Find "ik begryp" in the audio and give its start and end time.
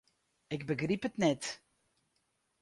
0.55-1.03